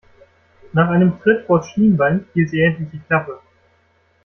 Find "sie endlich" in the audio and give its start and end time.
2.49-2.89